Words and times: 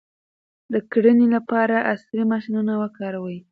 د 0.73 0.75
کرنې 0.91 1.27
لپاره 1.35 1.85
عصري 1.91 2.23
ماشینونه 2.31 2.73
وکاروئ. 2.81 3.37